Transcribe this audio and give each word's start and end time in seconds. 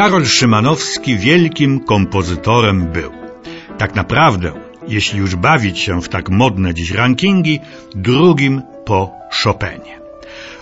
Karol 0.00 0.26
Szymanowski 0.26 1.18
wielkim 1.18 1.80
kompozytorem 1.80 2.92
był. 2.92 3.12
Tak 3.78 3.94
naprawdę, 3.94 4.52
jeśli 4.88 5.18
już 5.18 5.36
bawić 5.36 5.78
się 5.78 6.02
w 6.02 6.08
tak 6.08 6.30
modne 6.30 6.74
dziś 6.74 6.90
rankingi, 6.90 7.60
drugim 7.94 8.62
po 8.84 9.10
Chopinie. 9.30 10.00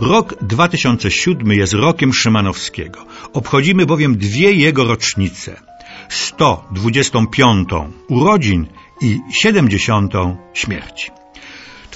Rok 0.00 0.34
2007 0.42 1.52
jest 1.52 1.72
rokiem 1.72 2.14
Szymanowskiego. 2.14 3.06
Obchodzimy 3.32 3.86
bowiem 3.86 4.16
dwie 4.16 4.52
jego 4.52 4.84
rocznice. 4.84 5.60
125. 6.08 7.68
urodzin 8.08 8.66
i 9.00 9.18
70. 9.32 10.12
śmierci. 10.54 11.19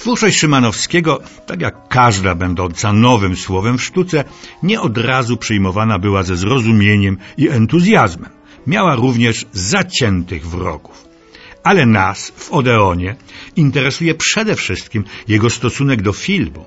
Twórczość 0.05 0.37
Szymanowskiego, 0.37 1.21
tak 1.45 1.61
jak 1.61 1.87
każda 1.87 2.35
będąca 2.35 2.93
nowym 2.93 3.35
słowem 3.35 3.77
w 3.77 3.83
sztuce, 3.83 4.23
nie 4.63 4.81
od 4.81 4.97
razu 4.97 5.37
przyjmowana 5.37 5.99
była 5.99 6.23
ze 6.23 6.35
zrozumieniem 6.35 7.17
i 7.37 7.49
entuzjazmem. 7.49 8.29
Miała 8.67 8.95
również 8.95 9.45
zaciętych 9.51 10.47
wrogów. 10.47 11.05
Ale 11.63 11.85
nas 11.85 12.33
w 12.35 12.51
Odeonie 12.51 13.15
interesuje 13.55 14.15
przede 14.15 14.55
wszystkim 14.55 15.03
jego 15.27 15.49
stosunek 15.49 16.01
do 16.01 16.13
filmu, 16.13 16.65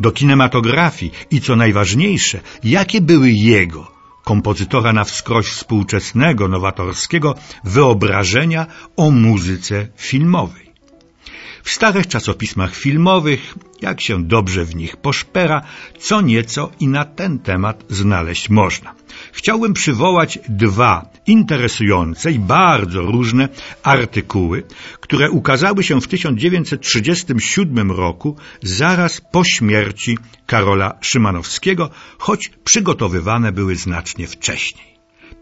do 0.00 0.12
kinematografii 0.12 1.12
i 1.30 1.40
co 1.40 1.56
najważniejsze, 1.56 2.40
jakie 2.64 3.00
były 3.00 3.30
jego, 3.30 3.92
kompozytora 4.24 4.92
na 4.92 5.04
wskroś 5.04 5.46
współczesnego, 5.46 6.48
nowatorskiego, 6.48 7.34
wyobrażenia 7.64 8.66
o 8.96 9.10
muzyce 9.10 9.88
filmowej. 9.96 10.69
W 11.62 11.70
starych 11.70 12.06
czasopismach 12.06 12.74
filmowych, 12.74 13.54
jak 13.80 14.00
się 14.00 14.24
dobrze 14.24 14.64
w 14.64 14.74
nich 14.74 14.96
poszpera, 14.96 15.62
co 15.98 16.20
nieco 16.20 16.70
i 16.80 16.88
na 16.88 17.04
ten 17.04 17.38
temat 17.38 17.84
znaleźć 17.88 18.50
można. 18.50 18.94
Chciałbym 19.32 19.72
przywołać 19.72 20.38
dwa 20.48 21.10
interesujące 21.26 22.32
i 22.32 22.38
bardzo 22.38 23.02
różne 23.02 23.48
artykuły, 23.82 24.62
które 25.00 25.30
ukazały 25.30 25.82
się 25.82 26.00
w 26.00 26.08
1937 26.08 27.92
roku, 27.92 28.36
zaraz 28.62 29.20
po 29.20 29.44
śmierci 29.44 30.18
Karola 30.46 30.98
Szymanowskiego, 31.00 31.90
choć 32.18 32.50
przygotowywane 32.64 33.52
były 33.52 33.76
znacznie 33.76 34.26
wcześniej. 34.26 34.89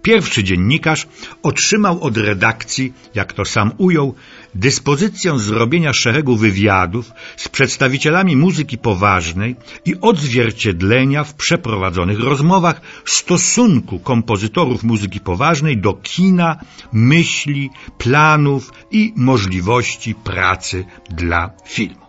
Pierwszy 0.02 0.44
dziennikarz 0.44 1.06
otrzymał 1.42 2.02
od 2.02 2.16
redakcji, 2.16 2.92
jak 3.14 3.32
to 3.32 3.44
sam 3.44 3.72
ujął, 3.78 4.14
dyspozycję 4.55 5.38
zrobienia 5.38 5.92
szeregu 5.92 6.36
wywiadów 6.36 7.12
z 7.36 7.48
przedstawicielami 7.48 8.36
muzyki 8.36 8.78
poważnej 8.78 9.56
i 9.84 9.94
odzwierciedlenia 10.00 11.24
w 11.24 11.34
przeprowadzonych 11.34 12.20
rozmowach 12.20 12.80
stosunku 13.05 13.98
kompozytorów 13.98 14.82
muzyki 14.82 15.20
poważnej 15.20 15.78
do 15.78 15.94
kina, 15.94 16.60
myśli, 16.92 17.70
planów 17.98 18.72
i 18.90 19.12
możliwości 19.16 20.14
pracy 20.14 20.84
dla 21.10 21.50
filmu. 21.66 22.08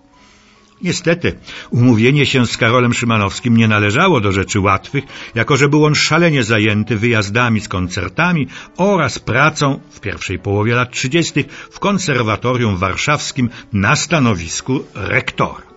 Niestety, 0.82 1.36
umówienie 1.70 2.26
się 2.26 2.46
z 2.46 2.58
Karolem 2.58 2.94
Szymanowskim 2.94 3.58
nie 3.58 3.68
należało 3.68 4.22
do 4.22 4.32
rzeczy 4.32 4.60
łatwych, 4.60 5.04
jako 5.36 5.58
że 5.58 5.70
był 5.70 5.86
on 5.86 5.96
szalenie 5.96 6.44
zajęty 6.44 6.98
wyjazdami 6.98 7.62
z 7.62 7.68
koncertami 7.68 8.48
oraz 8.78 9.20
pracą 9.20 9.80
w 9.90 10.00
pierwszej 10.00 10.40
połowie 10.40 10.76
lat 10.76 10.92
30. 10.92 11.46
w 11.72 11.80
konserwatorium 11.80 12.78
warszawskim 12.78 13.50
na 13.74 13.96
stanowisku 13.96 14.84
rektora. 14.96 15.70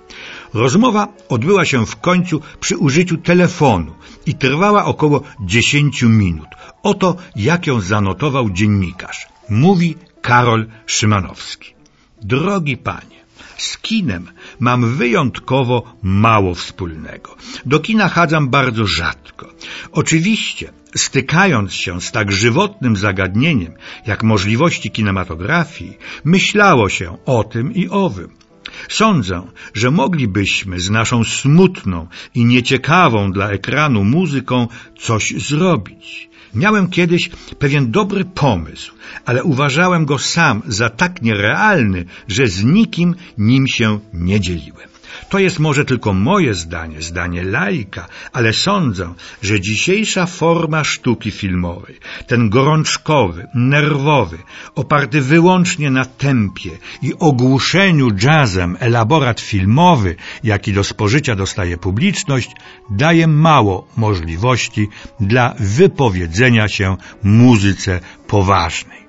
Rozmowa 0.55 1.09
odbyła 1.29 1.65
się 1.65 1.87
w 1.87 1.97
końcu 1.97 2.41
przy 2.61 2.77
użyciu 2.77 3.17
telefonu 3.17 3.95
i 4.27 4.35
trwała 4.35 4.85
około 4.85 5.23
10 5.41 6.03
minut. 6.03 6.49
Oto 6.83 7.17
jak 7.37 7.67
ją 7.67 7.81
zanotował 7.81 8.51
dziennikarz. 8.51 9.27
Mówi 9.49 9.97
Karol 10.21 10.67
Szymanowski. 10.87 11.75
Drogi 12.23 12.77
panie, 12.77 13.22
z 13.57 13.79
kinem 13.79 14.31
mam 14.61 14.97
wyjątkowo 14.97 15.95
mało 16.03 16.55
wspólnego. 16.55 17.37
Do 17.67 17.81
kina 17.81 18.09
chadzam 18.09 18.49
bardzo 18.49 18.87
rzadko. 18.87 19.55
Oczywiście, 19.93 20.73
stykając 20.95 21.73
się 21.73 22.01
z 22.01 22.13
tak 22.13 22.33
żywotnym 22.33 22.97
zagadnieniem, 22.97 23.73
jak 24.07 24.23
możliwości 24.23 24.91
kinematografii, 24.91 25.99
myślało 26.25 26.89
się 26.89 27.19
o 27.25 27.45
tym 27.45 27.75
i 27.75 27.89
owym. 27.89 28.43
Sądzę, 28.89 29.43
że 29.75 29.91
moglibyśmy 29.91 30.81
z 30.81 30.91
naszą 30.91 31.25
smutną 31.25 32.09
i 32.35 32.45
nieciekawą 32.45 33.33
dla 33.33 33.51
ekranu 33.51 34.05
muzyką 34.05 34.69
coś 34.99 35.35
zrobić. 35.37 36.32
Miałem 36.55 36.89
kiedyś 36.89 37.31
pewien 37.59 37.91
dobry 37.91 38.25
pomysł, 38.25 38.93
ale 39.25 39.45
uważałem 39.45 40.05
go 40.05 40.19
sam 40.19 40.63
za 40.67 40.91
tak 40.91 41.23
nierealny, 41.23 42.05
że 42.29 42.47
z 42.47 42.65
nikim 42.65 43.15
nim 43.39 43.67
się 43.67 43.99
nie 44.13 44.41
dzieliłem. 44.41 44.89
To 45.29 45.39
jest 45.39 45.59
może 45.59 45.85
tylko 45.85 46.13
moje 46.13 46.55
zdanie, 46.55 47.03
zdanie 47.03 47.43
laika, 47.45 48.07
ale 48.33 48.53
sądzę, 48.53 49.15
że 49.43 49.61
dzisiejsza 49.61 50.27
forma 50.27 50.85
sztuki 50.85 51.31
filmowej, 51.31 51.99
ten 52.27 52.51
gorączkowy, 52.51 53.47
nerwowy, 53.55 54.39
oparty 54.75 55.21
wyłącznie 55.21 55.91
na 55.91 56.05
tempie 56.05 56.71
i 57.03 57.15
ogłuszeniu 57.19 58.09
jazzem 58.23 58.77
elaborat 58.81 59.41
filmowy, 59.41 60.17
jaki 60.45 60.73
do 60.73 60.85
spożycia 60.85 61.37
dostaje 61.37 61.77
publiczność, 61.79 62.51
daje 62.91 63.27
mało 63.27 63.89
możliwości 63.97 64.89
dla 65.21 65.55
wypowiedzenia 65.59 66.69
się 66.69 66.97
muzyce 67.23 68.01
poważnej. 68.27 69.02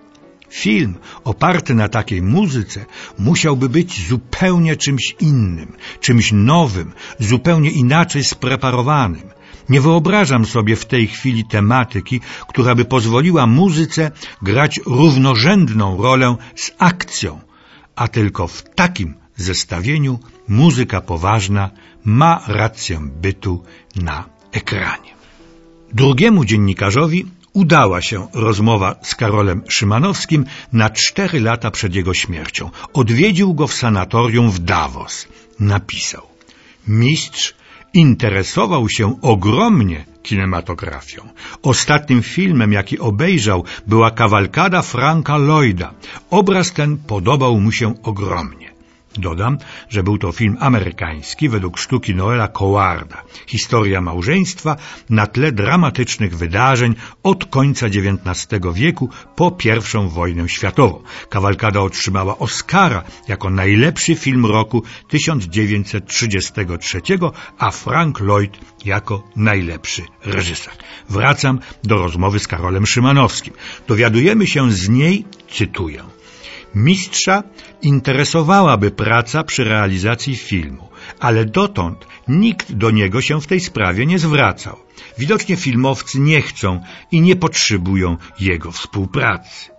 Film 0.54 0.96
oparty 1.24 1.76
na 1.76 1.88
takiej 1.90 2.22
muzyce 2.22 2.86
musiałby 3.20 3.70
być 3.70 4.08
zupełnie 4.08 4.76
czymś 4.76 5.16
innym, 5.20 5.74
czymś 6.00 6.32
nowym, 6.32 6.92
zupełnie 7.20 7.72
inaczej 7.72 8.24
spreparowanym. 8.24 9.28
Nie 9.70 9.82
wyobrażam 9.82 10.46
sobie 10.46 10.76
w 10.76 10.86
tej 10.86 11.08
chwili 11.08 11.46
tematyki, 11.46 12.22
która 12.48 12.76
by 12.76 12.86
pozwoliła 12.86 13.48
muzyce 13.48 14.12
grać 14.42 14.80
równorzędną 14.86 16.02
rolę 16.02 16.36
z 16.56 16.72
akcją, 16.78 17.40
a 17.96 18.08
tylko 18.08 18.48
w 18.48 18.64
takim 18.76 19.14
zestawieniu 19.36 20.20
muzyka 20.48 21.02
poważna 21.02 21.70
ma 22.04 22.42
rację 22.48 23.00
bytu 23.22 23.64
na 23.96 24.26
ekranie. 24.52 25.14
Drugiemu 25.94 26.46
dziennikarzowi 26.46 27.26
Udała 27.54 28.02
się 28.02 28.28
rozmowa 28.34 28.96
z 29.02 29.16
Karolem 29.16 29.62
Szymanowskim 29.70 30.46
na 30.74 30.90
cztery 30.90 31.40
lata 31.40 31.72
przed 31.72 31.96
jego 31.96 32.14
śmiercią. 32.14 32.70
Odwiedził 32.94 33.54
go 33.54 33.68
w 33.68 33.74
sanatorium 33.74 34.52
w 34.52 34.60
Davos. 34.60 35.28
Napisał. 35.60 36.22
Mistrz 36.88 37.54
interesował 37.94 38.90
się 38.90 39.22
ogromnie 39.22 40.06
kinematografią. 40.24 41.22
Ostatnim 41.64 42.22
filmem, 42.24 42.74
jaki 42.74 43.00
obejrzał, 43.00 43.64
była 43.88 44.12
kawalkada 44.12 44.82
Franka 44.82 45.38
Lloyda. 45.38 45.94
Obraz 46.30 46.74
ten 46.74 46.98
podobał 46.98 47.60
mu 47.60 47.72
się 47.72 47.94
ogromnie. 48.04 48.73
Dodam, 49.18 49.58
że 49.90 50.04
był 50.04 50.18
to 50.18 50.32
film 50.32 50.58
amerykański 50.60 51.50
według 51.50 51.80
sztuki 51.80 52.16
Noela 52.16 52.48
Cowarda. 52.48 53.24
Historia 53.48 54.02
małżeństwa 54.02 54.76
na 55.10 55.28
tle 55.28 55.52
dramatycznych 55.52 56.38
wydarzeń 56.38 56.96
od 57.24 57.46
końca 57.46 57.88
XIX 57.88 58.48
wieku 58.74 59.10
po 59.36 59.58
I 59.66 60.10
wojnę 60.10 60.50
światową. 60.50 61.04
Kawalkada 61.30 61.80
otrzymała 61.80 62.38
Oscara 62.38 63.04
jako 63.28 63.50
najlepszy 63.50 64.16
film 64.16 64.46
roku 64.46 64.84
1933, 65.08 67.02
a 67.58 67.72
Frank 67.72 68.20
Lloyd 68.20 68.58
jako 68.86 69.24
najlepszy 69.36 70.02
reżyser. 70.26 70.74
Wracam 71.10 71.60
do 71.84 71.98
rozmowy 71.98 72.40
z 72.40 72.48
Karolem 72.48 72.86
Szymanowskim. 72.86 73.54
Dowiadujemy 73.88 74.48
się 74.48 74.72
z 74.72 74.90
niej, 74.90 75.26
cytuję, 75.50 76.04
Mistrza 76.76 77.44
interesowałaby 77.82 78.92
praca 78.92 79.44
przy 79.44 79.64
realizacji 79.64 80.36
filmu, 80.36 80.90
ale 81.20 81.46
dotąd 81.46 82.08
nikt 82.28 82.74
do 82.74 82.92
niego 82.92 83.22
się 83.22 83.42
w 83.42 83.48
tej 83.48 83.60
sprawie 83.60 84.06
nie 84.06 84.20
zwracał. 84.20 84.80
Widocznie 85.18 85.56
filmowcy 85.56 86.20
nie 86.20 86.42
chcą 86.42 86.82
i 87.12 87.22
nie 87.22 87.36
potrzebują 87.36 88.18
jego 88.40 88.72
współpracy. 88.72 89.70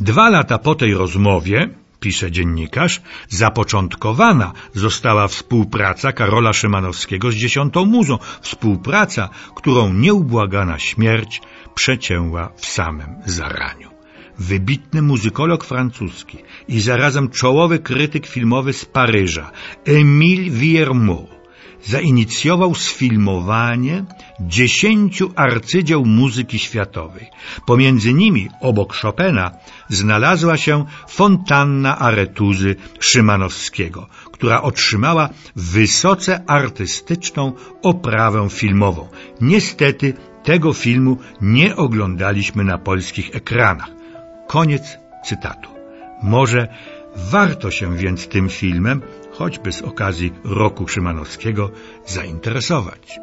Dwa 0.00 0.30
lata 0.30 0.58
po 0.58 0.74
tej 0.74 0.94
rozmowie, 0.94 1.68
pisze 2.00 2.30
dziennikarz, 2.30 3.00
zapoczątkowana 3.28 4.52
została 4.74 5.28
współpraca 5.28 6.12
Karola 6.12 6.52
Szymanowskiego 6.52 7.30
z 7.30 7.34
dziesiątą 7.34 7.84
muzą, 7.86 8.18
współpraca, 8.40 9.28
którą 9.54 9.92
nieubłagana 9.92 10.78
śmierć 10.78 11.40
przecięła 11.74 12.52
w 12.56 12.66
samym 12.66 13.14
zaraniu 13.26 13.91
wybitny 14.38 15.02
muzykolog 15.02 15.64
francuski 15.64 16.38
i 16.68 16.80
zarazem 16.80 17.30
czołowy 17.30 17.78
krytyk 17.78 18.26
filmowy 18.26 18.72
z 18.72 18.84
Paryża, 18.84 19.50
Émile 19.84 20.50
Villermoz, 20.50 21.28
zainicjował 21.84 22.74
sfilmowanie 22.74 24.04
dziesięciu 24.40 25.32
arcydzieł 25.36 26.04
muzyki 26.04 26.58
światowej. 26.58 27.26
Pomiędzy 27.66 28.14
nimi, 28.14 28.48
obok 28.60 28.94
Chopina, 28.94 29.50
znalazła 29.88 30.56
się 30.56 30.84
fontanna 31.08 31.98
aretuzy 31.98 32.76
Szymanowskiego, 33.00 34.06
która 34.32 34.62
otrzymała 34.62 35.28
wysoce 35.56 36.42
artystyczną 36.46 37.52
oprawę 37.82 38.48
filmową. 38.50 39.08
Niestety 39.40 40.14
tego 40.42 40.72
filmu 40.72 41.16
nie 41.40 41.76
oglądaliśmy 41.76 42.64
na 42.64 42.78
polskich 42.78 43.30
ekranach. 43.36 44.01
Koniec 44.46 44.98
cytatu. 45.24 45.68
Może 46.22 46.68
warto 47.16 47.70
się 47.70 47.96
więc 47.96 48.28
tym 48.28 48.48
filmem, 48.48 49.02
choćby 49.32 49.72
z 49.72 49.82
okazji 49.82 50.32
roku 50.44 50.88
Szymanowskiego, 50.88 51.70
zainteresować. 52.06 53.20